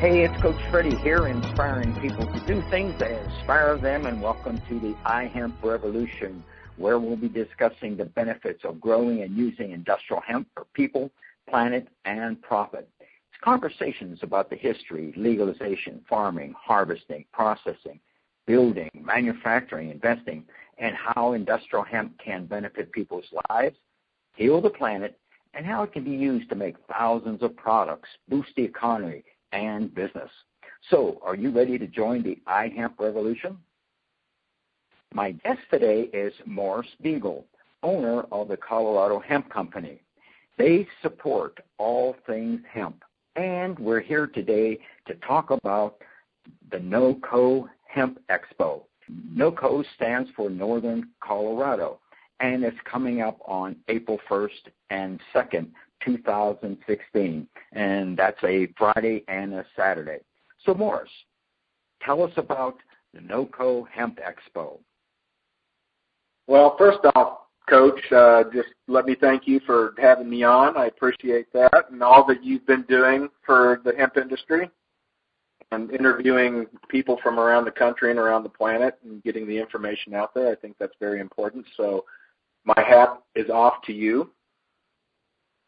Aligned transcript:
Hey, 0.00 0.22
it's 0.22 0.40
Coach 0.40 0.60
Freddie 0.70 0.94
here, 0.98 1.26
inspiring 1.26 1.92
people 2.00 2.24
to 2.24 2.46
do 2.46 2.62
things 2.70 2.94
that 3.00 3.10
inspire 3.10 3.76
them, 3.76 4.06
and 4.06 4.22
welcome 4.22 4.56
to 4.68 4.78
the 4.78 4.94
iHemp 5.04 5.60
Revolution, 5.60 6.44
where 6.76 7.00
we'll 7.00 7.16
be 7.16 7.28
discussing 7.28 7.96
the 7.96 8.04
benefits 8.04 8.62
of 8.62 8.80
growing 8.80 9.22
and 9.22 9.36
using 9.36 9.72
industrial 9.72 10.22
hemp 10.24 10.46
for 10.54 10.66
people, 10.72 11.10
planet, 11.50 11.88
and 12.04 12.40
profit. 12.40 12.88
It's 13.00 13.42
conversations 13.42 14.20
about 14.22 14.50
the 14.50 14.54
history, 14.54 15.12
legalization, 15.16 16.04
farming, 16.08 16.54
harvesting, 16.56 17.24
processing, 17.32 17.98
building, 18.46 18.90
manufacturing, 18.94 19.90
investing, 19.90 20.44
and 20.78 20.94
how 20.94 21.32
industrial 21.32 21.84
hemp 21.84 22.16
can 22.24 22.46
benefit 22.46 22.92
people's 22.92 23.26
lives, 23.50 23.74
heal 24.36 24.60
the 24.60 24.70
planet, 24.70 25.18
and 25.54 25.66
how 25.66 25.82
it 25.82 25.92
can 25.92 26.04
be 26.04 26.12
used 26.12 26.48
to 26.50 26.54
make 26.54 26.76
thousands 26.88 27.42
of 27.42 27.56
products, 27.56 28.08
boost 28.28 28.50
the 28.54 28.62
economy, 28.62 29.24
and 29.52 29.94
business. 29.94 30.30
So, 30.90 31.20
are 31.24 31.34
you 31.34 31.50
ready 31.50 31.78
to 31.78 31.86
join 31.86 32.22
the 32.22 32.38
iHemp 32.46 32.98
revolution? 32.98 33.58
My 35.12 35.32
guest 35.32 35.60
today 35.70 36.02
is 36.12 36.32
Morris 36.46 36.88
Beegle, 37.02 37.44
owner 37.82 38.22
of 38.30 38.48
the 38.48 38.56
Colorado 38.56 39.18
Hemp 39.20 39.50
Company. 39.50 40.00
They 40.58 40.86
support 41.02 41.58
all 41.78 42.16
things 42.26 42.60
hemp, 42.70 43.02
and 43.36 43.78
we're 43.78 44.00
here 44.00 44.26
today 44.26 44.78
to 45.06 45.14
talk 45.26 45.50
about 45.50 45.98
the 46.70 46.78
NOCO 46.78 47.68
Hemp 47.86 48.20
Expo. 48.28 48.82
NOCO 49.34 49.84
stands 49.96 50.30
for 50.36 50.50
Northern 50.50 51.08
Colorado, 51.20 52.00
and 52.40 52.64
it's 52.64 52.76
coming 52.84 53.22
up 53.22 53.38
on 53.46 53.76
April 53.88 54.18
1st 54.28 54.68
and 54.90 55.20
2nd, 55.34 55.68
2016, 56.04 57.48
and 57.72 58.16
that's 58.16 58.42
a 58.44 58.68
Friday 58.76 59.24
and 59.28 59.54
a 59.54 59.64
Saturday. 59.76 60.18
So, 60.64 60.74
Morris, 60.74 61.10
tell 62.02 62.22
us 62.22 62.32
about 62.36 62.76
the 63.14 63.20
NOCO 63.20 63.86
Hemp 63.88 64.18
Expo. 64.18 64.78
Well, 66.46 66.76
first 66.78 67.00
off, 67.14 67.40
Coach, 67.68 68.00
uh, 68.12 68.44
just 68.52 68.68
let 68.86 69.04
me 69.04 69.14
thank 69.20 69.46
you 69.46 69.60
for 69.66 69.94
having 69.98 70.30
me 70.30 70.42
on. 70.42 70.76
I 70.76 70.86
appreciate 70.86 71.52
that 71.52 71.90
and 71.90 72.02
all 72.02 72.24
that 72.26 72.42
you've 72.42 72.66
been 72.66 72.84
doing 72.88 73.28
for 73.44 73.82
the 73.84 73.92
hemp 73.94 74.16
industry 74.16 74.70
and 75.70 75.90
interviewing 75.90 76.66
people 76.88 77.18
from 77.22 77.38
around 77.38 77.66
the 77.66 77.70
country 77.70 78.10
and 78.10 78.18
around 78.18 78.42
the 78.42 78.48
planet 78.48 78.98
and 79.04 79.22
getting 79.22 79.46
the 79.46 79.58
information 79.58 80.14
out 80.14 80.32
there. 80.34 80.50
I 80.50 80.54
think 80.54 80.76
that's 80.78 80.94
very 80.98 81.20
important. 81.20 81.66
So 81.76 82.06
my 82.64 82.82
hat 82.82 83.20
is 83.34 83.50
off 83.50 83.82
to 83.84 83.92
you. 83.92 84.30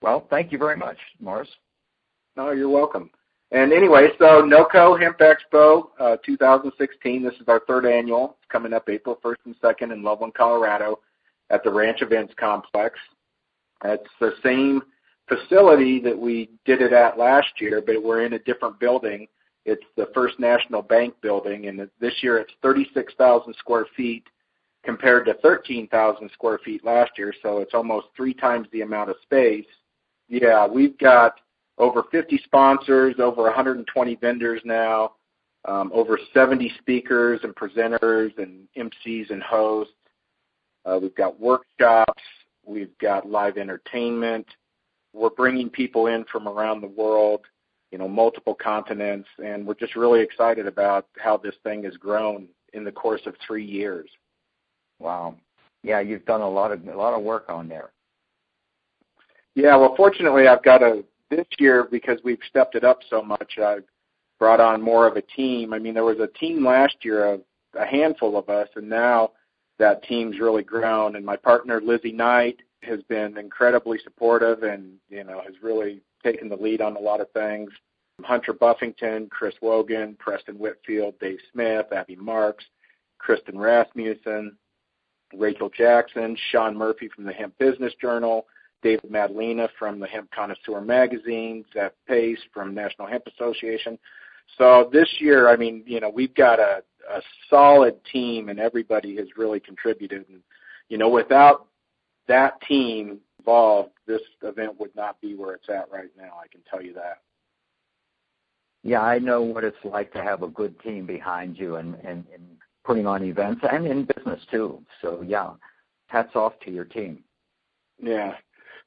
Well, 0.03 0.27
thank 0.31 0.51
you 0.51 0.59
very 0.59 0.77
much, 0.77 0.97
Morris. 1.21 1.49
No, 2.37 2.53
you're 2.53 2.69
welcome. 2.69 3.11
And 3.53 3.73
anyway, 3.73 4.09
so 4.19 4.43
NOCO 4.43 4.99
Hemp 5.01 5.19
Expo 5.19 5.89
uh, 5.99 6.17
2016. 6.25 7.23
This 7.23 7.35
is 7.35 7.49
our 7.49 7.61
third 7.67 7.85
annual. 7.85 8.37
It's 8.39 8.51
coming 8.51 8.73
up 8.73 8.89
April 8.89 9.19
1st 9.25 9.35
and 9.47 9.61
2nd 9.61 9.93
in 9.93 10.03
Loveland, 10.03 10.35
Colorado, 10.35 11.01
at 11.51 11.65
the 11.65 11.71
Ranch 11.71 12.01
Events 12.01 12.33
Complex. 12.39 12.99
It's 13.85 14.09
the 14.21 14.35
same 14.45 14.83
facility 15.27 16.01
that 16.01 16.17
we 16.17 16.51
did 16.65 16.81
it 16.81 16.93
at 16.93 17.19
last 17.19 17.49
year, 17.61 17.83
but 17.85 18.03
we're 18.03 18.25
in 18.25 18.35
a 18.35 18.39
different 18.41 18.79
building. 18.79 19.27
It's 19.65 19.85
the 19.97 20.09
First 20.15 20.39
National 20.39 20.83
Bank 20.83 21.15
building, 21.21 21.67
and 21.67 21.89
this 22.01 22.15
year 22.23 22.39
it's 22.39 22.53
36,000 22.63 23.55
square 23.59 23.87
feet 23.97 24.25
compared 24.85 25.27
to 25.27 25.35
13,000 25.35 26.31
square 26.33 26.59
feet 26.65 26.85
last 26.85 27.13
year, 27.19 27.35
so 27.43 27.59
it's 27.59 27.75
almost 27.75 28.07
three 28.17 28.33
times 28.33 28.69
the 28.73 28.81
amount 28.81 29.11
of 29.11 29.17
space. 29.23 29.67
Yeah, 30.31 30.69
we've 30.69 30.97
got 30.99 31.41
over 31.77 32.05
50 32.13 32.41
sponsors, 32.45 33.17
over 33.19 33.43
120 33.43 34.15
vendors 34.17 34.63
now, 34.65 35.15
um, 35.65 35.91
over 35.93 36.19
70 36.33 36.73
speakers 36.79 37.41
and 37.43 37.55
presenters 37.55 38.31
and 38.39 38.69
MCs 38.79 39.31
and 39.31 39.43
hosts. 39.43 39.93
Uh, 40.87 40.99
we've 41.03 41.15
got 41.17 41.39
workshops. 41.41 42.23
We've 42.65 42.97
got 42.99 43.29
live 43.29 43.59
entertainment. 43.59 44.47
We're 45.13 45.31
bringing 45.31 45.69
people 45.69 46.07
in 46.07 46.25
from 46.31 46.47
around 46.47 46.81
the 46.81 46.87
world, 46.87 47.41
you 47.91 47.99
know, 47.99 48.09
multiple 48.09 48.55
continents, 48.55 49.29
and 49.45 49.67
we're 49.67 49.75
just 49.75 49.97
really 49.97 50.21
excited 50.21 50.69
about 50.69 51.09
how 51.19 51.37
this 51.37 51.57
thing 51.65 51.83
has 51.85 51.97
grown 51.97 52.47
in 52.73 52.85
the 52.85 52.93
course 52.93 53.23
of 53.27 53.35
three 53.45 53.65
years. 53.65 54.09
Wow. 55.01 55.35
Yeah, 55.83 55.99
you've 55.99 56.25
done 56.27 56.43
a 56.43 56.49
lot 56.49 56.71
of 56.71 56.87
a 56.87 56.97
lot 56.97 57.15
of 57.15 57.25
work 57.25 57.47
on 57.49 57.69
there. 57.69 57.91
Yeah, 59.55 59.77
well, 59.77 59.95
fortunately, 59.97 60.47
I've 60.47 60.63
got 60.63 60.83
a 60.83 61.05
this 61.31 61.47
year 61.59 61.87
because 61.91 62.19
we've 62.25 62.41
stepped 62.49 62.75
it 62.75 62.85
up 62.85 63.01
so 63.09 63.23
much. 63.23 63.59
I've 63.59 63.85
brought 64.39 64.61
on 64.61 64.83
more 64.83 65.07
of 65.07 65.17
a 65.17 65.23
team. 65.23 65.73
I 65.73 65.79
mean, 65.79 65.95
there 65.95 66.05
was 66.05 66.19
a 66.19 66.27
team 66.39 66.65
last 66.65 66.97
year 67.03 67.25
of 67.25 67.43
a 67.79 67.87
handful 67.87 68.37
of 68.37 68.49
us, 68.49 68.69
and 68.75 68.89
now 68.89 69.31
that 69.79 70.03
team's 70.05 70.41
really 70.41 70.63
grown. 70.63 71.17
And 71.17 71.25
my 71.25 71.37
partner 71.37 71.81
Lizzie 71.81 72.13
Knight 72.13 72.59
has 72.83 73.03
been 73.05 73.37
incredibly 73.37 73.99
supportive, 74.03 74.63
and 74.63 74.95
you 75.09 75.25
know 75.25 75.41
has 75.45 75.55
really 75.63 76.01
taken 76.23 76.49
the 76.49 76.57
lead 76.57 76.81
on 76.81 76.97
a 76.97 77.01
lot 77.01 77.21
of 77.21 77.31
things. 77.33 77.71
Hunter 78.23 78.53
Buffington, 78.53 79.29
Chris 79.31 79.55
Wogan, 79.63 80.17
Preston 80.19 80.59
Whitfield, 80.59 81.19
Dave 81.21 81.39
Smith, 81.53 81.87
Abby 81.93 82.17
Marks, 82.17 82.65
Kristen 83.19 83.59
Rasmussen, 83.59 84.57
Rachel 85.35 85.71
Jackson, 85.71 86.37
Sean 86.51 86.77
Murphy 86.77 87.09
from 87.15 87.25
the 87.25 87.33
Hemp 87.33 87.57
Business 87.59 87.93
Journal, 88.01 88.47
David 88.83 89.11
Madalena 89.11 89.69
from 89.79 90.01
the 90.01 90.07
Hemp 90.07 90.31
Connoisseur 90.31 90.81
magazine, 90.81 91.65
Zach 91.75 91.93
Pace 92.07 92.39
from 92.53 92.75
National 92.75 93.07
Hemp 93.07 93.25
Association. 93.27 93.99
So 94.59 94.91
this 94.93 95.09
year, 95.19 95.49
I 95.49 95.57
mean, 95.57 95.83
you 95.87 96.01
know, 96.01 96.11
we've 96.11 96.35
got 96.35 96.59
a, 96.59 96.83
a 97.09 97.21
solid 97.49 97.97
team 98.13 98.49
and 98.49 98.59
everybody 98.59 99.17
has 99.17 99.29
really 99.37 99.61
contributed. 99.61 100.25
And, 100.29 100.41
you 100.89 100.99
know, 100.99 101.09
without 101.09 101.67
that 102.27 102.61
team 102.63 103.19
involved, 103.39 103.91
this 104.07 104.23
event 104.43 104.79
would 104.81 104.95
not 104.97 105.21
be 105.21 105.35
where 105.35 105.55
it's 105.55 105.69
at 105.69 105.91
right 105.91 106.11
now. 106.17 106.33
I 106.43 106.49
can 106.49 106.61
tell 106.69 106.83
you 106.83 106.95
that. 106.95 107.21
Yeah, 108.83 109.03
I 109.03 109.19
know 109.19 109.43
what 109.43 109.63
it's 109.63 109.77
like 109.85 110.13
to 110.15 110.23
have 110.23 110.43
a 110.43 110.49
good 110.49 110.79
team 110.81 111.07
behind 111.07 111.59
you 111.59 111.77
and 111.77 111.97
putting 112.85 113.07
on 113.07 113.23
events 113.23 113.61
and 113.71 113.87
in 113.87 114.05
business 114.05 114.41
too. 114.51 114.83
So 115.03 115.23
yeah, 115.27 115.51
hats 116.07 116.35
off 116.35 116.55
to 116.65 116.71
your 116.71 116.87
team. 116.87 117.23
Yeah. 118.03 118.33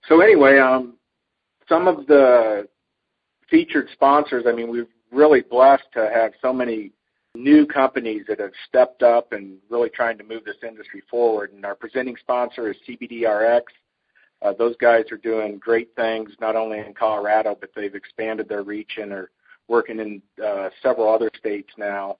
So 0.08 0.22
anyway, 0.22 0.60
um, 0.60 0.96
some 1.68 1.88
of 1.88 2.08
the 2.08 2.68
featured 3.50 3.88
sponsors. 3.94 4.46
I 4.48 4.52
mean, 4.52 4.70
we're 4.70 4.88
really 5.12 5.42
blessed 5.42 5.86
to 5.94 6.10
have 6.14 6.34
so 6.42 6.52
many 6.52 6.92
new 7.36 7.66
companies 7.66 8.24
that 8.28 8.40
have 8.40 8.52
stepped 8.68 9.04
up 9.04 9.32
and 9.32 9.58
really 9.70 9.90
trying 9.90 10.18
to 10.18 10.24
move 10.24 10.44
this 10.46 10.58
industry 10.68 11.02
forward. 11.10 11.52
And 11.54 11.66
our 11.66 11.76
presenting 11.76 12.16
sponsor 12.20 12.70
is 12.70 12.78
CBDRX. 12.88 13.62
Uh, 14.42 14.54
those 14.58 14.76
guys 14.78 15.06
are 15.12 15.18
doing 15.18 15.58
great 15.58 15.90
things, 15.96 16.32
not 16.42 16.56
only 16.56 16.80
in 16.80 16.94
Colorado, 16.94 17.56
but 17.60 17.70
they've 17.76 17.96
expanded 17.96 18.50
their 18.50 18.64
reach 18.64 18.98
and 18.98 19.12
are 19.12 19.30
working 19.68 20.00
in 20.00 20.22
uh, 20.44 20.70
several 20.82 21.12
other 21.12 21.32
states 21.38 21.70
now 21.78 22.18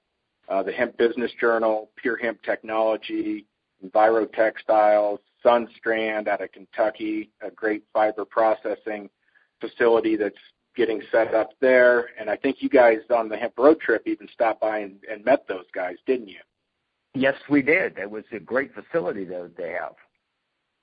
uh, 0.48 0.62
the 0.62 0.72
Hemp 0.72 0.96
Business 0.96 1.30
Journal, 1.40 1.90
Pure 1.96 2.18
Hemp 2.18 2.42
Technology, 2.42 3.46
Enviro 3.84 4.30
Textiles, 4.32 5.20
Sunstrand 5.44 6.28
out 6.28 6.42
of 6.42 6.52
Kentucky, 6.52 7.30
a 7.42 7.50
great 7.50 7.84
fiber 7.92 8.24
processing 8.24 9.10
facility 9.60 10.16
that's 10.16 10.34
getting 10.76 11.02
set 11.12 11.34
up 11.34 11.50
there. 11.60 12.10
And 12.18 12.28
I 12.28 12.36
think 12.36 12.56
you 12.60 12.68
guys 12.68 12.98
on 13.14 13.28
the 13.28 13.36
hemp 13.36 13.54
road 13.58 13.80
trip 13.80 14.02
even 14.06 14.28
stopped 14.32 14.60
by 14.60 14.78
and, 14.78 14.96
and 15.10 15.24
met 15.24 15.46
those 15.48 15.66
guys, 15.74 15.96
didn't 16.06 16.28
you? 16.28 16.40
Yes, 17.14 17.36
we 17.48 17.62
did. 17.62 17.98
It 17.98 18.10
was 18.10 18.24
a 18.32 18.40
great 18.40 18.72
facility 18.74 19.24
that 19.26 19.52
they 19.56 19.70
have. 19.70 19.94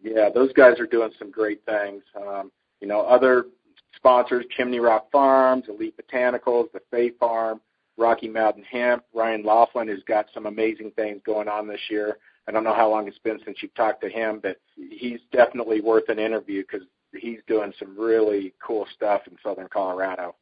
Yeah, 0.02 0.30
those 0.34 0.54
guys 0.54 0.80
are 0.80 0.88
doing 0.88 1.12
some 1.20 1.30
great 1.30 1.62
things. 1.66 2.04
Um, 2.16 2.52
you 2.80 2.88
know, 2.88 3.02
other 3.02 3.48
sponsors, 3.96 4.46
Chimney 4.56 4.80
Rock 4.80 5.12
Farms, 5.12 5.66
Elite 5.68 5.96
Botanicals, 5.98 6.72
the 6.72 6.82
Fay 6.90 7.12
Farm, 7.12 7.60
Rocky 8.02 8.28
Mountain 8.28 8.64
Hemp. 8.64 9.04
Ryan 9.14 9.44
Laughlin 9.44 9.88
has 9.88 10.04
got 10.08 10.26
some 10.34 10.48
amazing 10.48 10.92
things 10.96 11.22
going 11.26 11.48
on 11.48 11.68
this 11.68 11.80
year. 11.90 12.18
I 12.48 12.52
don't 12.52 12.64
know 12.64 12.74
how 12.74 12.90
long 12.90 13.08
it's 13.08 13.20
been 13.20 13.40
since 13.46 13.60
you've 13.62 13.74
talked 13.76 14.02
to 14.02 14.10
him, 14.10 14.40
but 14.42 14.58
he's 14.76 15.20
definitely 15.32 15.80
worth 15.80 16.10
an 16.10 16.20
interview 16.20 16.64
because 16.64 16.86
he's 17.14 17.40
doing 17.48 17.72
some 17.78 17.98
really 17.98 18.54
cool 18.66 18.88
stuff 18.96 19.22
in 19.28 19.38
southern 19.44 19.68
Colorado. 19.70 20.36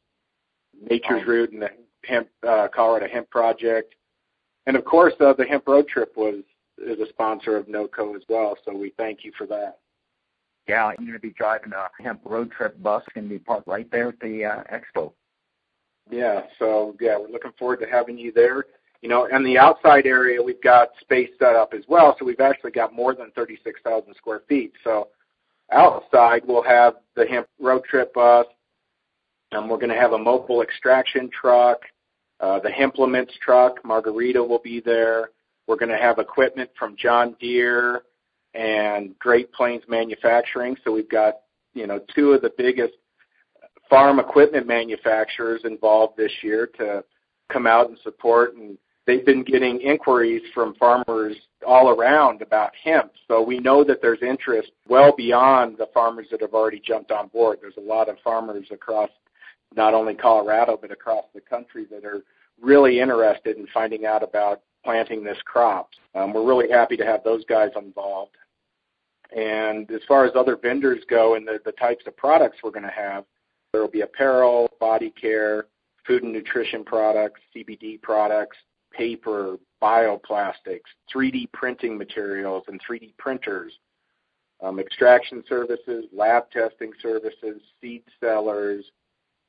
Nature's. 0.88 1.26
Root 1.26 1.52
and 1.52 1.62
the 1.62 1.70
Hemp 2.04 2.28
uh, 2.48 2.68
Colorado 2.74 3.06
Hemp 3.06 3.28
Project, 3.28 3.94
and 4.66 4.76
of 4.76 4.84
course 4.84 5.12
uh, 5.20 5.34
the 5.34 5.44
Hemp 5.44 5.68
Road 5.68 5.86
Trip 5.88 6.16
was 6.16 6.42
is 6.78 6.98
a 6.98 7.08
sponsor 7.10 7.56
of 7.56 7.66
NOCO 7.66 8.16
as 8.16 8.22
well. 8.28 8.56
So 8.64 8.74
we 8.74 8.94
thank 8.96 9.24
you 9.24 9.32
for 9.36 9.46
that. 9.48 9.78
Yeah, 10.66 10.86
I'm 10.86 10.96
going 10.96 11.12
to 11.12 11.18
be 11.18 11.30
driving 11.30 11.72
a 11.72 12.02
Hemp 12.02 12.20
Road 12.24 12.50
Trip 12.52 12.80
bus. 12.82 13.02
Going 13.14 13.28
to 13.28 13.34
be 13.34 13.38
parked 13.38 13.66
right 13.66 13.90
there 13.90 14.08
at 14.08 14.20
the 14.20 14.44
uh, 14.44 14.62
expo. 14.72 15.12
Yeah, 16.10 16.42
so 16.58 16.96
yeah, 17.00 17.16
we're 17.18 17.28
looking 17.28 17.52
forward 17.58 17.80
to 17.80 17.86
having 17.86 18.18
you 18.18 18.32
there. 18.32 18.64
You 19.02 19.08
know, 19.08 19.26
and 19.32 19.46
the 19.46 19.56
outside 19.56 20.06
area 20.06 20.42
we've 20.42 20.62
got 20.62 20.88
space 21.00 21.30
set 21.38 21.54
up 21.56 21.72
as 21.72 21.84
well, 21.88 22.16
so 22.18 22.24
we've 22.24 22.40
actually 22.40 22.72
got 22.72 22.92
more 22.92 23.14
than 23.14 23.30
36,000 23.30 24.14
square 24.14 24.42
feet. 24.48 24.72
So 24.84 25.08
outside 25.72 26.42
we'll 26.46 26.62
have 26.62 26.94
the 27.16 27.24
hemp 27.26 27.46
road 27.58 27.84
trip 27.84 28.12
bus, 28.12 28.46
Um, 29.52 29.68
we're 29.68 29.78
going 29.78 29.90
to 29.90 29.96
have 30.00 30.12
a 30.12 30.18
mobile 30.18 30.62
extraction 30.62 31.30
truck, 31.30 31.80
uh, 32.40 32.58
the 32.60 32.68
Hemplements 32.68 33.32
truck. 33.40 33.84
Margarita 33.84 34.42
will 34.42 34.60
be 34.60 34.80
there. 34.80 35.30
We're 35.66 35.76
going 35.76 35.90
to 35.90 35.98
have 35.98 36.18
equipment 36.18 36.70
from 36.78 36.96
John 36.96 37.36
Deere 37.40 38.02
and 38.54 39.18
Great 39.18 39.52
Plains 39.52 39.82
Manufacturing. 39.88 40.76
So 40.84 40.92
we've 40.92 41.08
got 41.08 41.40
you 41.74 41.86
know 41.86 42.00
two 42.14 42.32
of 42.32 42.42
the 42.42 42.52
biggest 42.58 42.94
farm 43.90 44.20
equipment 44.20 44.66
manufacturers 44.66 45.60
involved 45.64 46.16
this 46.16 46.32
year 46.42 46.66
to 46.78 47.04
come 47.52 47.66
out 47.66 47.88
and 47.88 47.98
support 48.02 48.54
and 48.54 48.78
they've 49.06 49.26
been 49.26 49.42
getting 49.42 49.80
inquiries 49.80 50.42
from 50.54 50.74
farmers 50.76 51.36
all 51.66 51.90
around 51.90 52.42
about 52.42 52.70
hemp. 52.82 53.10
So 53.26 53.42
we 53.42 53.58
know 53.58 53.82
that 53.84 54.00
there's 54.00 54.22
interest 54.22 54.70
well 54.88 55.12
beyond 55.16 55.76
the 55.78 55.88
farmers 55.92 56.26
that 56.30 56.40
have 56.40 56.54
already 56.54 56.80
jumped 56.80 57.10
on 57.10 57.28
board. 57.28 57.58
There's 57.60 57.76
a 57.76 57.80
lot 57.80 58.08
of 58.08 58.16
farmers 58.22 58.66
across 58.70 59.10
not 59.74 59.94
only 59.94 60.14
Colorado 60.14 60.78
but 60.80 60.92
across 60.92 61.24
the 61.34 61.40
country 61.40 61.86
that 61.90 62.04
are 62.04 62.22
really 62.60 63.00
interested 63.00 63.56
in 63.56 63.66
finding 63.74 64.06
out 64.06 64.22
about 64.22 64.62
planting 64.84 65.24
this 65.24 65.38
crop. 65.44 65.90
Um, 66.14 66.32
we're 66.32 66.46
really 66.46 66.70
happy 66.70 66.96
to 66.96 67.04
have 67.04 67.24
those 67.24 67.44
guys 67.46 67.70
involved. 67.76 68.36
And 69.36 69.90
as 69.90 70.00
far 70.08 70.24
as 70.24 70.32
other 70.34 70.56
vendors 70.56 71.00
go 71.08 71.34
and 71.34 71.46
the, 71.46 71.60
the 71.64 71.72
types 71.72 72.04
of 72.06 72.16
products 72.16 72.58
we're 72.62 72.70
going 72.70 72.84
to 72.84 72.88
have, 72.90 73.24
there 73.72 73.82
will 73.82 73.88
be 73.88 74.00
apparel, 74.00 74.68
body 74.80 75.10
care, 75.10 75.66
food 76.06 76.22
and 76.22 76.32
nutrition 76.32 76.84
products, 76.84 77.40
CBD 77.54 78.00
products, 78.02 78.56
paper, 78.92 79.56
bioplastics, 79.82 80.88
3D 81.14 81.50
printing 81.52 81.96
materials 81.96 82.64
and 82.68 82.80
3D 82.88 83.16
printers, 83.18 83.72
um, 84.62 84.78
extraction 84.78 85.42
services, 85.48 86.04
lab 86.12 86.50
testing 86.50 86.92
services, 87.00 87.60
seed 87.80 88.02
sellers, 88.18 88.84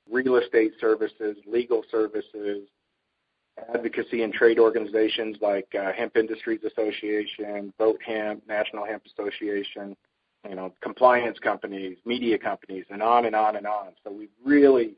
real 0.09 0.37
estate 0.37 0.73
services, 0.79 1.37
legal 1.45 1.83
services, 1.91 2.67
advocacy 3.73 4.23
and 4.23 4.33
trade 4.33 4.59
organizations 4.59 5.37
like 5.41 5.67
uh, 5.77 5.91
Hemp 5.91 6.15
Industries 6.15 6.61
Association, 6.63 7.73
Vote 7.77 7.99
Hemp, 8.05 8.47
National 8.47 8.85
Hemp 8.85 9.03
Association, 9.05 9.95
you 10.47 10.55
know, 10.55 10.73
compliance 10.81 11.37
companies, 11.39 11.97
media 12.05 12.37
companies, 12.37 12.85
and 12.89 13.01
on 13.01 13.25
and 13.25 13.35
on 13.35 13.55
and 13.55 13.67
on. 13.67 13.89
So 14.03 14.11
we've 14.11 14.29
really 14.43 14.95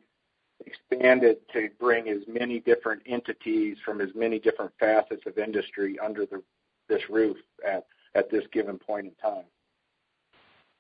expanded 0.66 1.38
to 1.54 1.70
bring 1.80 2.10
as 2.10 2.22
many 2.28 2.60
different 2.60 3.02
entities 3.06 3.78
from 3.84 4.02
as 4.02 4.10
many 4.16 4.40
different 4.40 4.72
facets 4.80 5.24
of 5.26 5.38
industry 5.38 5.98
under 6.00 6.26
the, 6.26 6.42
this 6.88 7.02
roof 7.10 7.38
at, 7.68 7.86
at 8.16 8.32
this 8.32 8.44
given 8.54 8.78
point 8.78 9.08
in 9.08 9.14
time. 9.16 9.46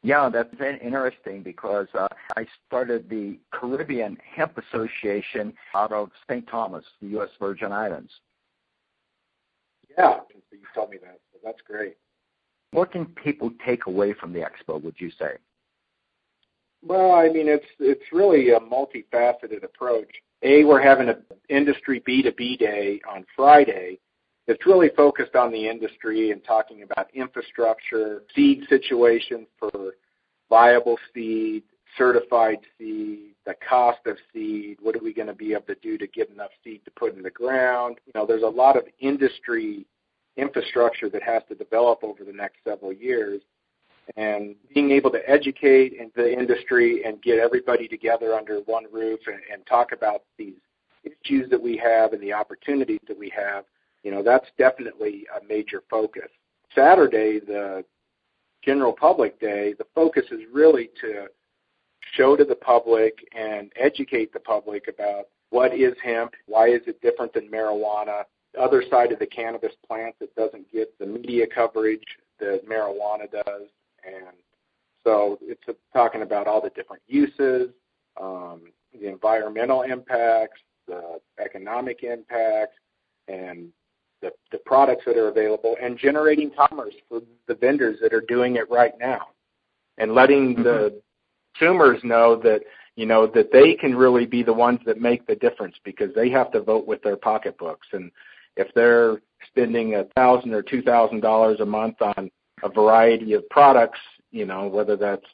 Yeah, 0.04 0.30
that's 0.30 0.54
interesting 0.82 1.44
because 1.44 1.88
uh, 1.98 2.10
I 2.36 2.46
started 2.68 3.10
the 3.10 3.40
Caribbean 3.52 4.18
Hemp 4.36 4.58
Association 4.58 5.54
out 5.74 5.94
of 5.94 6.10
St. 6.30 6.46
Thomas, 6.48 6.84
the 7.02 7.08
U.S. 7.10 7.30
Virgin 7.40 7.72
Islands. 7.72 8.12
Yeah, 9.98 10.20
you 10.52 10.60
told 10.76 10.90
me 10.90 10.98
that. 11.04 11.20
So 11.32 11.40
that's 11.44 11.62
great. 11.66 11.96
What 12.74 12.92
can 12.92 13.06
people 13.06 13.52
take 13.66 13.86
away 13.86 14.14
from 14.14 14.34
the 14.34 14.40
expo? 14.40 14.82
Would 14.82 14.96
you 14.98 15.12
say? 15.12 15.38
Well, 16.86 17.14
I 17.14 17.30
mean, 17.30 17.48
it's 17.48 17.66
it's 17.80 18.04
really 18.12 18.50
a 18.50 18.60
multifaceted 18.60 19.64
approach. 19.64 20.10
A, 20.42 20.66
we're 20.66 20.82
having 20.82 21.08
an 21.08 21.24
industry 21.50 22.04
B2B 22.08 22.60
day 22.60 23.00
on 23.10 23.26
Friday. 23.36 24.00
It's 24.48 24.66
really 24.66 24.90
focused 24.98 25.36
on 25.36 25.52
the 25.52 25.70
industry 25.70 26.32
and 26.32 26.44
talking 26.44 26.84
about 26.84 27.10
infrastructure, 27.14 28.24
seed 28.36 28.66
situations 28.68 29.48
for 29.58 29.94
viable 30.50 30.98
seed, 31.14 31.64
certified 31.98 32.58
seed, 32.78 33.36
the 33.46 33.56
cost 33.68 34.00
of 34.06 34.18
seed, 34.34 34.78
what 34.82 34.96
are 34.96 35.04
we 35.04 35.14
going 35.14 35.28
to 35.28 35.34
be 35.34 35.54
able 35.54 35.64
to 35.64 35.76
do 35.76 35.98
to 35.98 36.08
get 36.08 36.30
enough 36.30 36.52
seed 36.64 36.84
to 36.84 36.92
put 36.92 37.16
in 37.16 37.24
the 37.24 37.30
ground. 37.30 37.98
You 38.06 38.14
know, 38.16 38.26
there's 38.26 38.44
a 38.44 38.48
lot 38.48 38.76
of 38.76 38.84
industry 39.00 39.86
infrastructure 40.38 41.10
that 41.10 41.24
has 41.24 41.44
to 41.50 41.56
develop 41.56 42.04
over 42.04 42.24
the 42.24 42.34
next 42.34 42.58
several 42.64 42.92
years 42.92 43.42
and 44.18 44.56
being 44.74 44.92
able 44.92 45.10
to 45.12 45.30
educate 45.30 45.94
the 46.16 46.32
industry 46.32 47.04
and 47.06 47.22
get 47.22 47.40
everybody 47.40 47.88
together 47.88 48.34
under 48.34 48.60
one 48.66 48.86
roof 48.92 49.20
and, 49.28 49.40
and 49.52 49.66
talk 49.66 49.92
about 49.92 50.24
these 50.38 50.56
issues 51.04 51.50
that 51.50 51.62
we 51.62 51.78
have 51.78 52.14
and 52.14 52.22
the 52.22 52.34
opportunities 52.34 53.00
that 53.08 53.18
we 53.18 53.30
have, 53.30 53.66
you 54.04 54.12
know, 54.12 54.22
that's 54.22 54.48
definitely 54.58 55.26
a 55.40 55.46
major 55.48 55.84
focus. 55.90 56.30
Saturday, 56.76 57.40
the 57.40 57.84
general 58.64 58.94
public 58.94 59.40
day, 59.40 59.74
the 59.78 59.86
focus 59.96 60.26
is 60.32 60.42
really 60.52 60.90
to 61.00 61.28
show 62.14 62.36
to 62.36 62.44
the 62.44 62.56
public 62.56 63.26
and 63.34 63.72
educate 63.76 64.34
the 64.34 64.40
public 64.40 64.88
about 64.88 65.28
what 65.50 65.74
is 65.74 65.94
hemp, 66.04 66.34
why 66.48 66.68
is 66.68 66.82
it 66.88 67.02
different 67.02 67.34
than 67.34 67.50
marijuana, 67.50 68.24
other 68.60 68.84
side 68.90 69.12
of 69.12 69.20
the 69.20 69.26
cannabis 69.26 69.74
plant 69.88 70.16
that 70.20 70.36
doesn't 70.36 70.72
get 70.72 70.98
the 71.00 71.06
media 71.06 71.46
coverage 71.48 72.04
that 72.40 72.68
marijuana 72.68 73.30
does, 73.32 73.68
and 74.06 74.36
so 75.04 75.38
it's 75.42 75.62
talking 75.92 76.22
about 76.22 76.48
all 76.48 76.62
the 76.62 76.70
different 76.70 77.04
uses, 77.08 77.70
um, 78.20 78.62
the 78.94 79.08
environmental 79.08 79.82
impacts, 79.82 80.62
the 80.88 81.20
economic 81.44 82.04
impacts, 82.04 82.78
and 83.28 83.70
the, 84.22 84.32
the 84.52 84.58
products 84.60 85.04
that 85.06 85.18
are 85.18 85.28
available, 85.28 85.76
and 85.82 85.98
generating 85.98 86.52
commerce 86.52 86.94
for 87.10 87.22
the 87.48 87.56
vendors 87.56 87.98
that 88.02 88.14
are 88.14 88.22
doing 88.22 88.56
it 88.56 88.70
right 88.70 88.94
now, 89.00 89.28
and 89.98 90.14
letting 90.14 90.54
mm-hmm. 90.54 90.64
the 90.64 91.02
consumers 91.58 92.00
know 92.04 92.36
that 92.38 92.62
you 92.96 93.06
know 93.06 93.28
that 93.28 93.52
they 93.52 93.74
can 93.74 93.96
really 93.96 94.26
be 94.26 94.44
the 94.44 94.54
ones 94.54 94.80
that 94.86 95.00
make 95.00 95.26
the 95.28 95.36
difference 95.36 95.76
because 95.84 96.10
they 96.16 96.30
have 96.30 96.52
to 96.52 96.62
vote 96.62 96.88
with 96.88 97.02
their 97.02 97.18
pocketbooks, 97.18 97.88
and 97.92 98.12
if 98.58 98.68
they're 98.76 99.22
spending 99.48 99.96
a 99.96 100.06
thousand 100.16 100.54
or 100.54 100.62
two 100.62 100.82
thousand 100.82 101.22
dollars 101.22 101.60
a 101.60 101.66
month 101.66 102.02
on 102.02 102.30
a 102.64 102.70
variety 102.70 103.34
of 103.34 103.48
products, 103.50 104.00
you 104.32 104.46
know, 104.46 104.68
whether 104.68 104.96
that's 104.96 105.26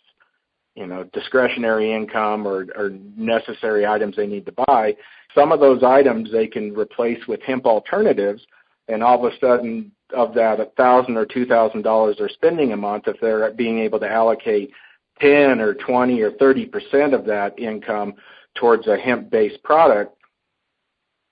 you 0.76 0.88
know 0.88 1.04
discretionary 1.14 1.94
income 1.94 2.48
or, 2.48 2.68
or 2.76 2.92
necessary 3.16 3.86
items 3.86 4.16
they 4.16 4.28
need 4.28 4.46
to 4.46 4.54
buy. 4.68 4.96
Some 5.36 5.52
of 5.52 5.60
those 5.60 5.84
items 5.84 6.32
they 6.32 6.48
can 6.48 6.74
replace 6.74 7.20
with 7.28 7.42
hemp 7.44 7.66
alternatives, 7.66 8.42
and 8.88 9.04
all 9.04 9.26
of 9.26 9.32
a 9.32 9.38
sudden, 9.40 9.92
of 10.16 10.34
that 10.34 10.60
a 10.60 10.66
thousand 10.78 11.18
or 11.18 11.26
two 11.26 11.46
thousand 11.46 11.84
dollars 11.84 12.16
they're 12.18 12.30
spending 12.30 12.74
a 12.74 12.78
month, 12.78 13.08
if 13.08 13.20
they're 13.20 13.52
being 13.52 13.80
able 13.80 14.00
to 14.00 14.10
allocate 14.10 14.72
ten 15.20 15.60
or 15.60 15.74
twenty 15.76 16.22
or 16.22 16.32
thirty 16.32 16.66
percent 16.66 17.14
of 17.14 17.26
that 17.26 17.58
income 17.60 18.14
towards 18.56 18.88
a 18.88 18.98
hemp-based 18.98 19.62
product, 19.64 20.16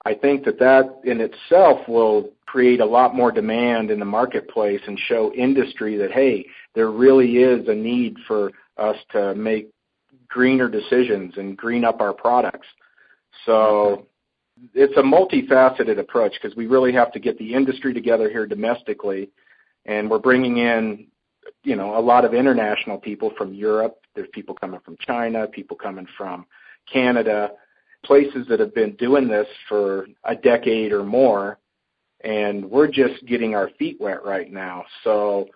I 0.07 0.13
think 0.13 0.45
that 0.45 0.57
that 0.59 1.01
in 1.03 1.19
itself 1.19 1.85
will 1.89 2.29
create 2.45 2.79
a 2.79 2.85
lot 2.85 3.13
more 3.13 3.29
demand 3.29 3.91
in 3.91 3.99
the 3.99 4.05
marketplace 4.05 4.79
and 4.87 4.97
show 4.97 5.33
industry 5.33 5.97
that, 5.97 6.13
hey, 6.13 6.45
there 6.75 6.91
really 6.91 7.39
is 7.39 7.67
a 7.67 7.75
need 7.75 8.15
for 8.25 8.53
us 8.77 8.95
to 9.11 9.35
make 9.35 9.69
greener 10.29 10.69
decisions 10.69 11.33
and 11.35 11.57
green 11.57 11.83
up 11.83 11.99
our 11.99 12.13
products. 12.13 12.67
So 13.45 14.07
it's 14.73 14.95
a 14.95 15.01
multifaceted 15.01 15.99
approach 15.99 16.35
because 16.41 16.55
we 16.55 16.67
really 16.67 16.93
have 16.93 17.11
to 17.11 17.19
get 17.19 17.37
the 17.37 17.53
industry 17.53 17.93
together 17.93 18.29
here 18.29 18.47
domestically, 18.47 19.29
and 19.85 20.09
we're 20.09 20.19
bringing 20.19 20.59
in, 20.59 21.07
you 21.65 21.75
know, 21.75 21.99
a 21.99 21.99
lot 21.99 22.23
of 22.23 22.33
international 22.33 22.97
people 22.97 23.33
from 23.37 23.53
Europe. 23.53 23.97
There's 24.15 24.29
people 24.31 24.55
coming 24.55 24.79
from 24.85 24.95
China, 25.01 25.47
people 25.47 25.75
coming 25.75 26.07
from 26.17 26.45
Canada, 26.91 27.51
places 28.07 28.47
that 28.47 28.59
have 28.59 28.73
been 28.73 28.95
doing 28.95 29.27
this 29.27 29.47
for 29.67 30.07
a 30.23 30.35
decade 30.35 30.91
or 30.91 31.03
more, 31.03 31.59
and 32.23 32.65
we're 32.65 32.87
just 32.87 33.25
getting 33.27 33.53
our 33.53 33.69
feet 33.77 33.97
wet 33.99 34.23
right 34.25 34.51
now. 34.51 34.85
So 35.03 35.47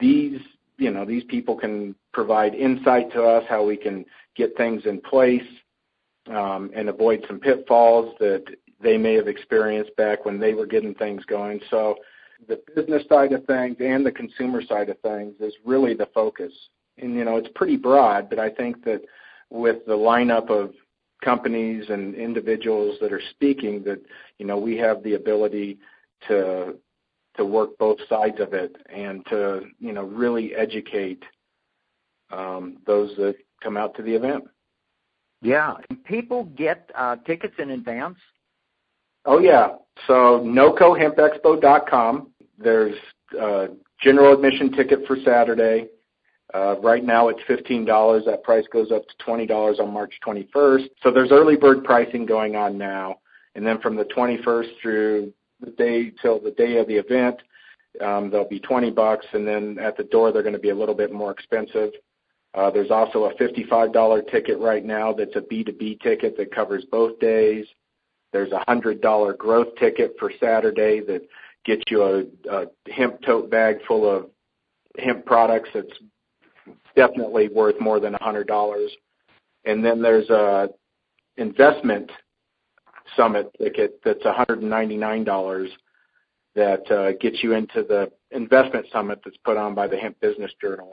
these, 0.00 0.40
you 0.78 0.90
know, 0.90 1.04
these 1.04 1.24
people 1.24 1.56
can 1.56 1.94
provide 2.12 2.54
insight 2.54 3.12
to 3.12 3.22
us 3.22 3.44
how 3.48 3.64
we 3.64 3.76
can 3.76 4.04
get 4.34 4.56
things 4.56 4.82
in 4.86 5.00
place 5.00 5.42
um, 6.28 6.70
and 6.74 6.88
avoid 6.88 7.24
some 7.28 7.38
pitfalls 7.38 8.14
that 8.18 8.44
they 8.80 8.96
may 8.96 9.14
have 9.14 9.28
experienced 9.28 9.94
back 9.96 10.24
when 10.24 10.38
they 10.38 10.54
were 10.54 10.66
getting 10.66 10.94
things 10.94 11.24
going. 11.26 11.60
So 11.70 11.96
the 12.46 12.60
business 12.74 13.02
side 13.08 13.32
of 13.32 13.44
things 13.46 13.76
and 13.80 14.04
the 14.06 14.12
consumer 14.12 14.62
side 14.62 14.88
of 14.88 14.98
things 15.00 15.34
is 15.40 15.54
really 15.64 15.94
the 15.94 16.08
focus. 16.14 16.52
And 16.98 17.14
you 17.14 17.24
know, 17.24 17.36
it's 17.36 17.48
pretty 17.54 17.76
broad, 17.76 18.30
but 18.30 18.38
I 18.38 18.50
think 18.50 18.84
that 18.84 19.02
with 19.50 19.84
the 19.86 19.94
lineup 19.94 20.50
of 20.50 20.72
companies 21.22 21.84
and 21.88 22.14
individuals 22.14 22.96
that 23.00 23.12
are 23.12 23.22
speaking 23.30 23.82
that 23.84 24.00
you 24.38 24.46
know 24.46 24.56
we 24.56 24.76
have 24.76 25.02
the 25.02 25.14
ability 25.14 25.78
to 26.26 26.76
to 27.36 27.44
work 27.44 27.76
both 27.78 27.98
sides 28.08 28.40
of 28.40 28.52
it 28.52 28.76
and 28.94 29.24
to 29.26 29.62
you 29.78 29.92
know 29.92 30.04
really 30.04 30.54
educate 30.54 31.22
um, 32.30 32.78
those 32.86 33.14
that 33.16 33.36
come 33.62 33.76
out 33.76 33.94
to 33.96 34.02
the 34.02 34.14
event. 34.14 34.44
Yeah, 35.40 35.74
people 36.04 36.44
get 36.44 36.90
uh, 36.94 37.16
tickets 37.26 37.54
in 37.58 37.70
advance. 37.70 38.18
Oh 39.24 39.38
yeah, 39.38 39.76
so 40.06 40.40
nocohempexpo.com. 40.44 42.30
There's 42.58 42.96
a 43.38 43.68
general 44.00 44.34
admission 44.34 44.72
ticket 44.72 45.06
for 45.06 45.16
Saturday, 45.24 45.82
Uh, 45.82 45.97
right 46.54 47.04
now 47.04 47.28
it's 47.28 47.40
$15. 47.48 48.24
That 48.24 48.42
price 48.42 48.64
goes 48.72 48.90
up 48.90 49.02
to 49.06 49.24
$20 49.24 49.80
on 49.80 49.92
March 49.92 50.14
21st. 50.26 50.88
So 51.02 51.10
there's 51.10 51.32
early 51.32 51.56
bird 51.56 51.84
pricing 51.84 52.26
going 52.26 52.56
on 52.56 52.78
now. 52.78 53.16
And 53.54 53.66
then 53.66 53.80
from 53.80 53.96
the 53.96 54.04
21st 54.04 54.68
through 54.80 55.32
the 55.60 55.70
day 55.72 56.12
till 56.22 56.40
the 56.40 56.52
day 56.52 56.78
of 56.78 56.86
the 56.86 56.94
event, 56.96 57.36
um, 58.00 58.30
they'll 58.30 58.48
be 58.48 58.60
20 58.60 58.90
bucks. 58.90 59.26
And 59.32 59.46
then 59.46 59.78
at 59.78 59.96
the 59.96 60.04
door, 60.04 60.32
they're 60.32 60.42
going 60.42 60.52
to 60.52 60.60
be 60.60 60.70
a 60.70 60.74
little 60.74 60.94
bit 60.94 61.12
more 61.12 61.32
expensive. 61.32 61.90
Uh, 62.54 62.70
there's 62.70 62.90
also 62.90 63.24
a 63.24 63.34
$55 63.34 64.30
ticket 64.30 64.58
right 64.58 64.84
now 64.84 65.12
that's 65.12 65.36
a 65.36 65.40
B2B 65.40 66.00
ticket 66.00 66.36
that 66.36 66.54
covers 66.54 66.84
both 66.90 67.18
days. 67.18 67.66
There's 68.32 68.52
a 68.52 68.64
$100 68.68 69.36
growth 69.38 69.74
ticket 69.78 70.14
for 70.18 70.32
Saturday 70.40 71.00
that 71.00 71.22
gets 71.64 71.82
you 71.88 72.28
a 72.50 72.66
hemp 72.90 73.20
tote 73.22 73.50
bag 73.50 73.78
full 73.86 74.08
of 74.10 74.30
hemp 74.98 75.26
products 75.26 75.68
that's 75.74 75.92
definitely 76.98 77.48
worth 77.48 77.80
more 77.80 78.00
than 78.00 78.14
$100. 78.14 78.88
And 79.64 79.84
then 79.84 80.02
there's 80.02 80.28
a 80.30 80.68
investment 81.36 82.10
summit 83.16 83.50
ticket 83.62 84.00
that's 84.04 84.24
$199 84.24 85.68
that 86.56 86.90
uh, 86.90 87.12
gets 87.20 87.42
you 87.42 87.52
into 87.52 87.84
the 87.84 88.10
investment 88.32 88.86
summit 88.92 89.20
that's 89.24 89.36
put 89.44 89.56
on 89.56 89.76
by 89.76 89.86
the 89.86 89.96
Hemp 89.96 90.20
Business 90.20 90.50
Journal. 90.60 90.90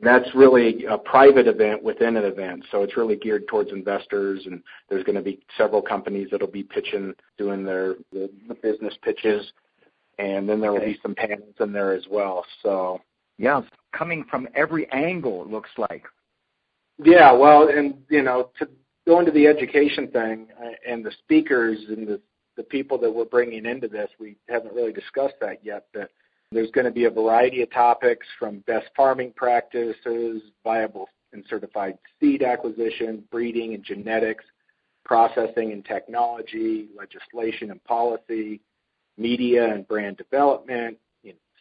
That's 0.00 0.34
really 0.34 0.86
a 0.86 0.96
private 0.96 1.46
event 1.46 1.82
within 1.82 2.16
an 2.16 2.24
event, 2.24 2.64
so 2.70 2.82
it's 2.82 2.96
really 2.96 3.16
geared 3.16 3.48
towards 3.48 3.70
investors, 3.70 4.42
and 4.46 4.62
there's 4.88 5.04
going 5.04 5.16
to 5.16 5.22
be 5.22 5.40
several 5.58 5.82
companies 5.82 6.28
that'll 6.30 6.46
be 6.46 6.62
pitching, 6.62 7.12
doing 7.36 7.64
their 7.64 7.96
the, 8.12 8.30
the 8.46 8.54
business 8.54 8.94
pitches, 9.02 9.52
and 10.18 10.48
then 10.48 10.60
there 10.60 10.72
will 10.72 10.80
be 10.80 10.98
some 11.02 11.16
panels 11.16 11.54
in 11.60 11.72
there 11.72 11.92
as 11.92 12.04
well. 12.08 12.44
So 12.62 13.00
yeah, 13.38 13.62
coming 13.92 14.24
from 14.30 14.48
every 14.54 14.90
angle, 14.92 15.42
it 15.42 15.48
looks 15.48 15.70
like. 15.78 16.04
Yeah, 17.02 17.32
well, 17.32 17.68
and 17.68 17.94
you 18.10 18.22
know, 18.22 18.50
to 18.58 18.68
go 19.06 19.20
into 19.20 19.30
the 19.32 19.46
education 19.46 20.08
thing 20.08 20.48
uh, 20.62 20.70
and 20.86 21.04
the 21.04 21.12
speakers 21.24 21.78
and 21.88 22.06
the 22.06 22.20
the 22.56 22.64
people 22.64 22.98
that 22.98 23.10
we're 23.10 23.24
bringing 23.24 23.66
into 23.66 23.86
this, 23.86 24.10
we 24.18 24.36
haven't 24.48 24.74
really 24.74 24.92
discussed 24.92 25.36
that 25.40 25.64
yet, 25.64 25.86
but 25.94 26.10
there's 26.50 26.72
going 26.72 26.86
to 26.86 26.90
be 26.90 27.04
a 27.04 27.10
variety 27.10 27.62
of 27.62 27.70
topics 27.70 28.26
from 28.36 28.64
best 28.66 28.86
farming 28.96 29.32
practices, 29.36 30.42
viable 30.64 31.08
and 31.32 31.44
certified 31.48 31.96
seed 32.18 32.42
acquisition, 32.42 33.22
breeding 33.30 33.74
and 33.74 33.84
genetics, 33.84 34.44
processing 35.04 35.72
and 35.72 35.84
technology, 35.84 36.88
legislation 36.96 37.70
and 37.70 37.82
policy, 37.84 38.60
media 39.16 39.72
and 39.72 39.86
brand 39.86 40.16
development, 40.16 40.96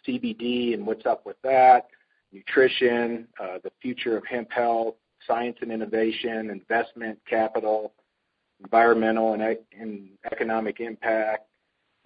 CBD 0.07 0.73
and 0.73 0.85
what's 0.85 1.05
up 1.05 1.25
with 1.25 1.37
that, 1.43 1.87
nutrition, 2.31 3.27
uh, 3.39 3.57
the 3.63 3.71
future 3.81 4.17
of 4.17 4.25
hemp 4.25 4.51
health, 4.51 4.95
science 5.25 5.57
and 5.61 5.71
innovation, 5.71 6.49
investment, 6.49 7.19
capital, 7.29 7.93
environmental 8.63 9.33
and, 9.33 10.09
economic 10.31 10.79
impact, 10.79 11.47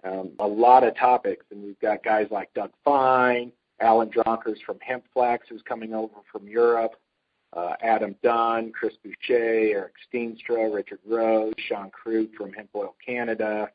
um, 0.04 0.32
a 0.40 0.46
lot 0.46 0.84
of 0.84 0.96
topics, 0.96 1.46
and 1.50 1.62
we've 1.62 1.78
got 1.80 2.02
guys 2.02 2.26
like 2.30 2.52
Doug 2.54 2.70
Fine, 2.84 3.52
Alan 3.80 4.10
Dronkers 4.10 4.58
from 4.64 4.78
HempFlax 4.78 5.40
who's 5.48 5.62
coming 5.62 5.94
over 5.94 6.16
from 6.30 6.46
Europe, 6.46 6.94
uh, 7.54 7.74
Adam 7.82 8.14
Dunn, 8.22 8.72
Chris 8.72 8.94
Boucher, 9.02 9.34
Eric 9.34 9.92
Steenstra, 10.12 10.72
Richard 10.72 11.00
Rose, 11.06 11.54
Sean 11.68 11.90
Krug 11.90 12.34
from 12.36 12.52
Hemp 12.52 12.70
Oil 12.74 12.94
Canada, 13.04 13.68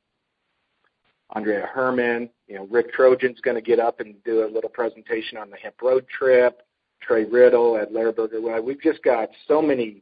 Andrea 1.36 1.66
Herman. 1.66 2.30
You 2.48 2.56
know, 2.56 2.68
Rick 2.68 2.94
Trojan's 2.94 3.42
going 3.42 3.56
to 3.56 3.62
get 3.62 3.80
up 3.80 4.00
and 4.00 4.16
do 4.24 4.46
a 4.46 4.50
little 4.50 4.70
presentation 4.70 5.38
on 5.38 5.50
the 5.50 5.58
hemp 5.58 5.82
road 5.82 6.06
trip. 6.08 6.62
Trey 7.02 7.26
Riddle, 7.26 7.78
Ed 7.78 7.90
Lehrberger. 7.94 8.64
We've 8.64 8.82
just 8.82 9.04
got 9.04 9.30
so 9.48 9.62
many 9.62 10.02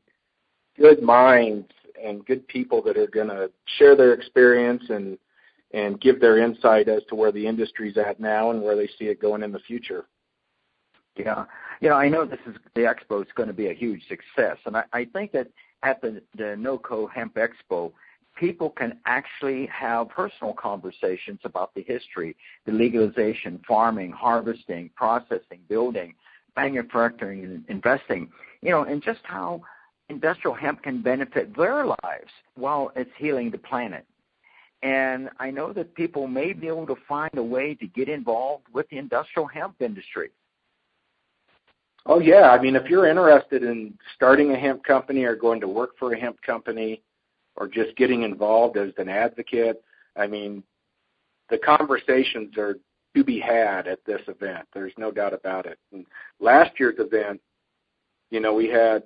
good 0.77 1.01
minds 1.01 1.67
and 2.01 2.25
good 2.25 2.47
people 2.47 2.81
that 2.83 2.97
are 2.97 3.07
going 3.07 3.27
to 3.27 3.49
share 3.77 3.95
their 3.95 4.13
experience 4.13 4.83
and 4.89 5.17
and 5.73 5.99
give 5.99 6.21
their 6.21 6.37
insight 6.37 6.87
as 6.87 7.01
to 7.09 7.15
where 7.15 7.33
the 7.33 7.45
industry's 7.45 7.97
at 7.97 8.19
now 8.19 8.51
and 8.51 8.61
where 8.61 8.77
they 8.77 8.87
see 8.97 9.05
it 9.05 9.19
going 9.19 9.43
in 9.43 9.51
the 9.51 9.59
future. 9.59 10.05
Yeah, 11.17 11.45
you 11.81 11.89
know, 11.89 11.95
I 11.95 12.07
know 12.07 12.25
this 12.25 12.39
is 12.45 12.55
the 12.75 12.81
expo 12.81 13.21
is 13.21 13.31
going 13.35 13.47
to 13.47 13.53
be 13.53 13.67
a 13.67 13.73
huge 13.73 14.01
success, 14.07 14.57
and 14.65 14.77
I, 14.77 14.83
I 14.93 15.05
think 15.05 15.31
that 15.31 15.47
at 15.83 16.01
the 16.01 16.21
the 16.37 16.55
NOCO 16.57 17.09
Hemp 17.11 17.35
Expo, 17.35 17.91
people 18.35 18.69
can 18.69 18.99
actually 19.05 19.67
have 19.67 20.09
personal 20.09 20.53
conversations 20.53 21.39
about 21.43 21.73
the 21.73 21.83
history, 21.83 22.35
the 22.65 22.71
legalization, 22.71 23.59
farming, 23.67 24.11
harvesting, 24.11 24.89
processing, 24.95 25.59
building, 25.67 26.13
manufacturing, 26.55 27.43
and 27.43 27.65
investing. 27.69 28.29
You 28.61 28.71
know, 28.71 28.83
and 28.83 29.01
just 29.01 29.21
how 29.23 29.61
industrial 30.09 30.55
hemp 30.55 30.83
can 30.83 31.01
benefit 31.01 31.55
their 31.55 31.85
lives 31.85 32.31
while 32.55 32.91
it's 32.95 33.11
healing 33.17 33.51
the 33.51 33.57
planet. 33.57 34.05
And 34.83 35.29
I 35.39 35.49
know 35.49 35.73
that 35.73 35.95
people 35.95 36.27
may 36.27 36.53
be 36.53 36.67
able 36.67 36.85
to 36.87 36.95
find 37.07 37.31
a 37.37 37.43
way 37.43 37.73
to 37.75 37.87
get 37.87 38.07
involved 38.07 38.65
with 38.71 38.87
the 38.89 38.97
industrial 38.97 39.47
hemp 39.47 39.81
industry. 39.81 40.29
Oh 42.05 42.19
yeah, 42.19 42.51
I 42.51 42.61
mean 42.61 42.75
if 42.75 42.87
you're 42.87 43.07
interested 43.07 43.63
in 43.63 43.97
starting 44.15 44.51
a 44.51 44.55
hemp 44.55 44.83
company 44.83 45.23
or 45.23 45.35
going 45.35 45.59
to 45.61 45.67
work 45.67 45.97
for 45.97 46.13
a 46.13 46.19
hemp 46.19 46.39
company 46.43 47.01
or 47.57 47.67
just 47.67 47.95
getting 47.95 48.23
involved 48.23 48.77
as 48.77 48.91
an 48.97 49.09
advocate, 49.09 49.83
I 50.15 50.27
mean 50.27 50.63
the 51.49 51.57
conversations 51.57 52.57
are 52.57 52.75
to 53.15 53.23
be 53.23 53.39
had 53.39 53.87
at 53.87 54.03
this 54.05 54.21
event. 54.27 54.67
There's 54.73 54.93
no 54.97 55.11
doubt 55.11 55.33
about 55.33 55.65
it. 55.65 55.79
And 55.93 56.05
last 56.39 56.79
year's 56.79 56.99
event, 56.99 57.39
you 58.29 58.39
know, 58.39 58.53
we 58.53 58.67
had 58.67 59.03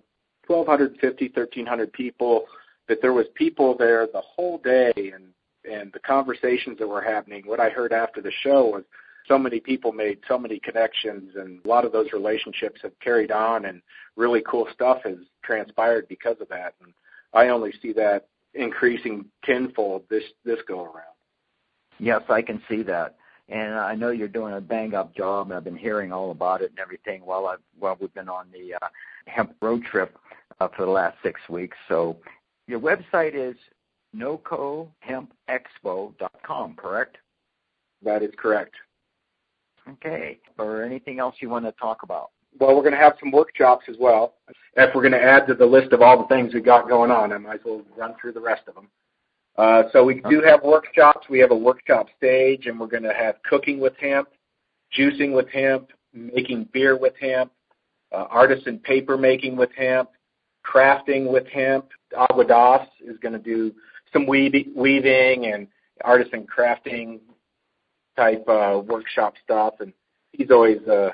1,250, 0.48 1.26
1,300 1.26 1.94
people, 1.94 2.46
but 2.88 2.98
there 3.02 3.14
was 3.14 3.28
people 3.36 3.76
there 3.78 4.08
the 4.08 4.22
whole 4.22 4.58
day 4.58 4.92
and 4.96 5.26
and 5.70 5.92
the 5.94 6.00
conversations 6.00 6.78
that 6.80 6.88
were 6.88 7.02
happening, 7.02 7.44
what 7.46 7.60
I 7.60 7.70
heard 7.70 7.94
after 7.94 8.22
the 8.22 8.32
show 8.42 8.66
was 8.68 8.84
so 9.28 9.38
many 9.38 9.60
people 9.60 9.92
made 9.92 10.20
so 10.28 10.38
many 10.38 10.60
connections 10.60 11.36
and 11.36 11.64
a 11.64 11.68
lot 11.68 11.86
of 11.86 11.92
those 11.92 12.14
relationships 12.14 12.80
have 12.82 12.98
carried 13.00 13.32
on 13.32 13.66
and 13.66 13.82
really 14.16 14.42
cool 14.48 14.68
stuff 14.74 15.00
has 15.04 15.18
transpired 15.44 16.08
because 16.08 16.38
of 16.40 16.50
that. 16.50 16.74
And 16.84 16.94
I 17.34 17.50
only 17.50 17.74
see 17.82 17.94
that 17.94 18.28
increasing 18.54 19.26
tenfold 19.44 20.04
this 20.10 20.24
this 20.46 20.60
go 20.68 20.84
around. 20.84 21.16
Yes, 22.00 22.22
I 22.30 22.42
can 22.42 22.62
see 22.70 22.84
that. 22.84 23.16
And 23.50 23.76
I 23.76 23.96
know 23.96 24.12
you're 24.12 24.28
doing 24.28 24.54
a 24.54 24.62
bang 24.62 24.94
up 24.94 25.16
job 25.16 25.48
and 25.48 25.58
I've 25.58 25.64
been 25.64 25.78
hearing 25.78 26.12
all 26.12 26.32
about 26.32 26.62
it 26.62 26.70
and 26.70 26.80
everything 26.80 27.26
while 27.26 27.48
I've 27.48 27.60
while 27.78 27.98
we've 28.00 28.14
been 28.14 28.30
on 28.30 28.46
the 28.52 28.76
uh, 28.76 28.88
hemp 29.26 29.56
road 29.62 29.84
trip 29.84 30.18
uh, 30.60 30.68
for 30.76 30.86
the 30.86 30.92
last 30.92 31.18
six 31.24 31.40
weeks. 31.50 31.78
So 31.88 32.18
your 32.68 32.80
website 32.80 33.34
is 33.34 33.56
nocohempexpo.com, 34.16 36.76
correct? 36.76 37.18
That 38.04 38.24
is 38.24 38.32
correct. 38.38 38.76
Okay. 39.88 40.40
Or 40.58 40.84
anything 40.84 41.20
else 41.20 41.36
you 41.40 41.50
want 41.50 41.66
to 41.66 41.72
talk 41.74 42.04
about? 42.04 42.32
Well, 42.58 42.76
we're 42.76 42.82
going 42.82 42.94
to 42.94 42.98
have 42.98 43.14
some 43.20 43.32
workshops 43.32 43.86
as 43.90 43.96
well. 44.00 44.36
If 44.76 44.94
we're 44.96 45.02
going 45.02 45.14
to 45.14 45.22
add 45.22 45.48
to 45.48 45.54
the 45.54 45.66
list 45.66 45.94
of 45.94 46.02
all 46.02 46.18
the 46.18 46.28
things 46.28 46.54
we 46.54 46.62
got 46.62 46.88
going 46.88 47.12
on, 47.12 47.32
I 47.32 47.38
might 47.38 47.56
as 47.56 47.66
well 47.66 47.84
run 47.96 48.16
through 48.20 48.34
the 48.34 48.42
rest 48.42 48.64
of 48.68 48.76
them. 48.76 48.88
Uh, 49.58 49.84
so 49.92 50.04
we 50.04 50.22
do 50.30 50.42
have 50.42 50.64
workshops. 50.64 51.28
We 51.30 51.40
have 51.40 51.52
a 51.52 51.56
workshop 51.56 52.08
stage, 52.18 52.66
and 52.66 52.80
we're 52.80 52.88
going 52.88 53.04
to 53.04 53.14
have 53.14 53.36
cooking 53.44 53.80
with 53.80 53.94
hemp, 54.00 54.30
juicing 54.98 55.36
with 55.36 55.50
hemp, 55.50 55.90
making 56.14 56.70
beer 56.72 56.98
with 56.98 57.14
hemp, 57.20 57.52
uh, 58.12 58.26
artisan 58.30 58.80
paper 58.80 59.18
making 59.18 59.56
with 59.58 59.70
hemp, 59.78 60.10
crafting 60.66 61.32
with 61.32 61.46
hemp. 61.48 61.90
Aguadas 62.18 62.88
is 63.02 63.18
going 63.20 63.34
to 63.34 63.40
do 63.40 63.74
some 64.14 64.26
weaving 64.26 65.46
and 65.46 65.68
artisan 66.04 66.48
crafting 66.48 67.20
type 68.16 68.48
uh, 68.48 68.82
workshop 68.86 69.34
stuff, 69.44 69.76
and 69.80 69.94
he's 70.32 70.52
always 70.52 70.80
uh, 70.88 71.10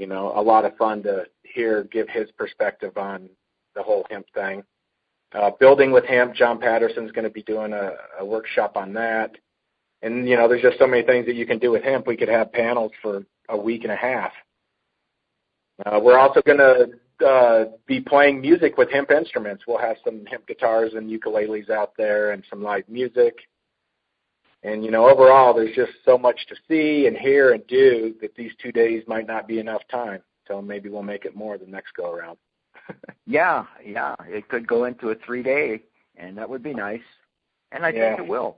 you 0.00 0.06
know 0.06 0.32
a 0.34 0.40
lot 0.40 0.64
of 0.64 0.74
fun 0.78 1.02
to 1.02 1.24
hear 1.42 1.84
give 1.92 2.08
his 2.08 2.30
perspective 2.32 2.96
on 2.96 3.28
the 3.76 3.82
whole 3.82 4.06
hemp 4.10 4.26
thing. 4.34 4.62
Uh, 5.32 5.50
building 5.60 5.92
with 5.92 6.04
hemp, 6.06 6.34
John 6.34 6.58
Patterson's 6.58 7.12
going 7.12 7.24
to 7.24 7.30
be 7.30 7.42
doing 7.42 7.72
a, 7.72 7.92
a 8.18 8.24
workshop 8.24 8.76
on 8.76 8.94
that. 8.94 9.36
And 10.02 10.26
you 10.26 10.36
know, 10.36 10.48
there's 10.48 10.62
just 10.62 10.78
so 10.78 10.86
many 10.86 11.02
things 11.02 11.26
that 11.26 11.34
you 11.34 11.46
can 11.46 11.58
do 11.58 11.70
with 11.70 11.84
hemp. 11.84 12.06
We 12.06 12.16
could 12.16 12.30
have 12.30 12.50
panels 12.50 12.92
for 13.02 13.24
a 13.50 13.56
week 13.56 13.84
and 13.84 13.92
a 13.92 13.96
half. 13.96 14.32
Uh, 15.84 16.00
we're 16.02 16.18
also 16.18 16.40
going 16.40 16.58
to 16.58 17.26
uh, 17.26 17.64
be 17.86 18.00
playing 18.00 18.40
music 18.40 18.78
with 18.78 18.90
hemp 18.90 19.10
instruments. 19.10 19.64
We'll 19.68 19.78
have 19.78 19.96
some 20.02 20.24
hemp 20.26 20.46
guitars 20.46 20.94
and 20.94 21.10
ukuleles 21.10 21.68
out 21.68 21.92
there 21.98 22.32
and 22.32 22.42
some 22.48 22.62
live 22.62 22.88
music. 22.88 23.34
And 24.62 24.84
you 24.84 24.90
know, 24.90 25.08
overall, 25.08 25.54
there's 25.54 25.74
just 25.74 25.92
so 26.04 26.18
much 26.18 26.38
to 26.48 26.56
see 26.68 27.06
and 27.06 27.16
hear 27.16 27.52
and 27.52 27.66
do 27.66 28.14
that 28.20 28.34
these 28.34 28.52
two 28.62 28.72
days 28.72 29.02
might 29.06 29.26
not 29.26 29.48
be 29.48 29.58
enough 29.58 29.82
time. 29.90 30.22
So 30.46 30.60
maybe 30.60 30.88
we'll 30.88 31.02
make 31.02 31.24
it 31.24 31.34
more 31.34 31.56
the 31.56 31.66
next 31.66 31.92
go 31.94 32.12
around. 32.12 32.36
yeah, 33.26 33.64
yeah, 33.84 34.14
it 34.26 34.48
could 34.48 34.66
go 34.66 34.84
into 34.84 35.10
a 35.10 35.14
three 35.26 35.42
day, 35.42 35.82
and 36.16 36.36
that 36.36 36.48
would 36.48 36.62
be 36.62 36.74
nice. 36.74 37.00
And 37.72 37.84
I 37.86 37.90
yeah. 37.90 38.16
think 38.16 38.26
it 38.26 38.30
will. 38.30 38.56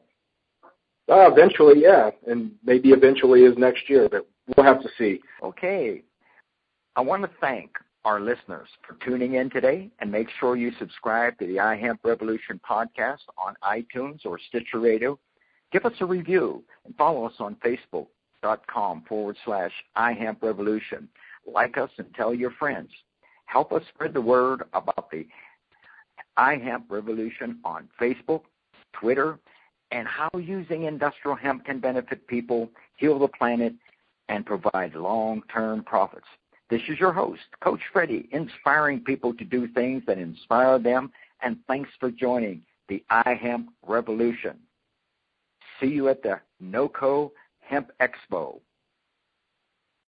Uh, 1.09 1.31
eventually, 1.31 1.81
yeah, 1.83 2.11
and 2.27 2.53
maybe 2.65 2.91
eventually 2.91 3.43
is 3.43 3.57
next 3.59 3.89
year, 3.89 4.09
but 4.11 4.27
we'll 4.57 4.65
have 4.65 4.81
to 4.83 4.89
see. 4.97 5.21
Okay, 5.43 6.03
I 6.97 7.01
want 7.01 7.23
to 7.23 7.31
thank 7.41 7.71
our 8.05 8.21
listeners 8.21 8.69
for 8.87 8.97
tuning 9.05 9.35
in 9.35 9.51
today 9.51 9.91
and 10.01 10.11
make 10.11 10.29
sure 10.41 10.57
you 10.57 10.73
subscribe 10.79 11.39
to 11.39 11.47
the 11.47 11.57
iHemp 11.57 11.99
Revolution 12.05 12.61
podcast 12.69 13.21
on 13.37 13.55
iTunes 13.63 14.25
or 14.25 14.39
Stitcher 14.49 14.81
Radio. 14.81 15.19
Give 15.73 15.87
us 15.87 15.95
a 16.01 16.07
review 16.07 16.63
and 16.85 16.95
follow 16.97 17.25
us 17.25 17.35
on 17.39 17.57
Facebook.com 17.65 19.05
forward 19.09 19.37
slash 19.45 19.73
iHemp 19.97 20.43
Revolution. 20.43 21.09
Like 21.47 21.79
us 21.79 21.91
and 21.97 22.15
tell 22.15 22.35
your 22.35 22.51
friends. 22.53 22.91
Help 23.47 23.73
us 23.73 23.83
spread 23.95 24.15
the 24.15 24.21
word 24.21 24.63
about 24.75 25.11
the 25.11 25.27
iHemp 26.39 26.85
Revolution 26.89 27.59
on 27.65 27.89
Facebook, 28.01 28.43
Twitter, 28.93 29.39
and 29.91 30.07
how 30.07 30.31
using 30.39 30.85
industrial 30.85 31.37
hemp 31.37 31.65
can 31.65 31.81
benefit 31.81 32.27
people, 32.27 32.71
heal 32.97 33.19
the 33.19 33.29
planet, 33.29 33.75
and 34.29 34.47
provide 34.47 34.95
long-term 34.95 35.85
profits. 35.85 36.27
This 36.71 36.81
is 36.89 36.99
your 36.99 37.13
host, 37.13 37.43
Coach 37.63 37.81
Freddie, 37.93 38.29
inspiring 38.33 39.01
people 39.01 39.35
to 39.35 39.45
do 39.45 39.69
things 39.69 40.03
that 40.07 40.17
inspire 40.19 40.79
them, 40.79 41.13
and 41.43 41.59
thanks 41.67 41.91
for 42.01 42.11
joining 42.11 42.63
the 42.89 43.05
iHemp 43.11 43.67
Revolution. 43.87 44.59
See 45.83 45.89
you 45.89 46.09
at 46.09 46.23
the 46.23 46.39
NOCO 46.63 47.33
Hemp 47.59 47.91
Expo 48.01 48.61